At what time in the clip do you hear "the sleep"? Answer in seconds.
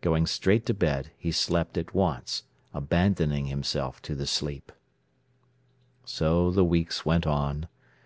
4.14-4.72